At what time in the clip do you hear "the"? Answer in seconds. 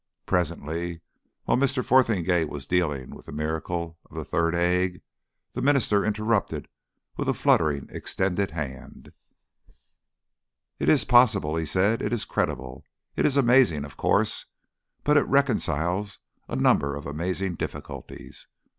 3.27-3.31, 4.17-4.25, 5.53-5.61